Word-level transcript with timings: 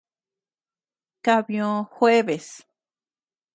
Kabyio 1.25 1.71
jueves. 1.99 2.49